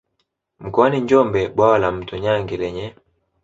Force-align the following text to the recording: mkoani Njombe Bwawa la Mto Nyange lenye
mkoani 0.59 0.99
Njombe 1.01 1.49
Bwawa 1.49 1.79
la 1.79 1.91
Mto 1.91 2.17
Nyange 2.17 2.57
lenye 2.57 2.95